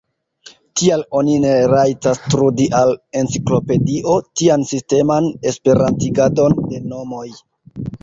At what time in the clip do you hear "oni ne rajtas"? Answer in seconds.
1.19-2.21